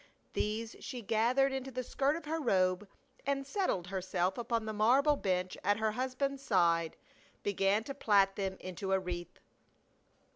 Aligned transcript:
These 0.33 0.75
she 0.79 1.03
gathered 1.03 1.51
into 1.53 1.69
the 1.69 1.83
skirt 1.83 2.15
of 2.15 2.25
her 2.25 2.39
robe, 2.39 2.87
and 3.23 3.45
settling 3.45 3.83
herself 3.91 4.35
upon 4.35 4.65
the 4.65 4.73
marble 4.73 5.15
bench 5.15 5.55
at 5.63 5.77
her 5.77 5.91
husband's 5.91 6.41
side, 6.41 6.97
began 7.43 7.83
to 7.83 7.93
plait 7.93 8.35
them 8.35 8.57
into 8.59 8.93
a 8.93 8.99
wreath. 8.99 9.37